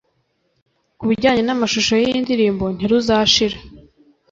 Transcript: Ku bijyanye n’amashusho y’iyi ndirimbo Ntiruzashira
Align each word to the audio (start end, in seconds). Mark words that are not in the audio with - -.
Ku 0.97 1.03
bijyanye 1.09 1.41
n’amashusho 1.45 1.93
y’iyi 2.01 2.17
ndirimbo 2.23 2.65
Ntiruzashira 2.75 3.57